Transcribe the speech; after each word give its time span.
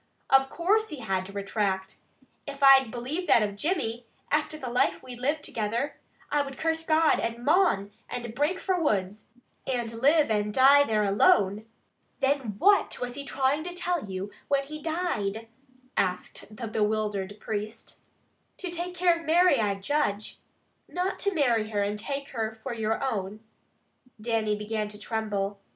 Of 0.31 0.49
course 0.49 0.89
he 0.89 1.01
had 1.01 1.27
to 1.27 1.31
retract! 1.31 1.97
If 2.47 2.63
I 2.63 2.85
believed 2.85 3.27
that 3.29 3.43
of 3.43 3.55
Jimmy, 3.55 4.07
after 4.31 4.57
the 4.57 4.71
life 4.71 5.03
we 5.03 5.15
lived 5.15 5.43
together, 5.43 5.93
I 6.31 6.41
would 6.41 6.57
curse 6.57 6.83
God 6.83 7.19
and 7.19 7.45
mon, 7.45 7.91
and 8.09 8.33
break 8.33 8.57
fra 8.59 8.77
the 8.77 8.81
woods, 8.81 9.27
and 9.71 9.93
live 9.93 10.31
and 10.31 10.51
dee 10.51 10.83
there 10.87 11.03
alone." 11.03 11.67
"Then 12.19 12.55
what 12.57 12.99
was 12.99 13.13
he 13.13 13.23
trying 13.23 13.63
to 13.63 13.75
tell 13.75 14.09
you 14.09 14.31
when 14.47 14.63
he 14.63 14.81
died?" 14.81 15.47
asked 15.95 16.55
the 16.57 16.67
bewildered 16.67 17.39
priest. 17.39 17.97
"To 18.57 18.71
take 18.71 18.95
care 18.95 19.19
of 19.19 19.25
Mary, 19.27 19.59
I 19.59 19.75
judge." 19.75 20.39
"Not 20.89 21.19
to 21.19 21.33
marry 21.35 21.69
her; 21.69 21.83
and 21.83 21.99
take 21.99 22.29
her 22.29 22.57
for 22.63 22.73
your 22.73 23.03
own?" 23.03 23.41
Dannie 24.19 24.55
began 24.55 24.87
to 24.87 24.97
tremble. 24.97 25.59